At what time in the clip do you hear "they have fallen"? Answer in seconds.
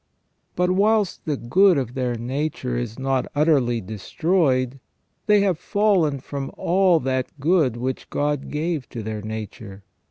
5.27-6.19